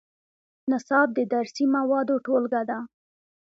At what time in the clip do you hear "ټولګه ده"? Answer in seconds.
2.25-2.79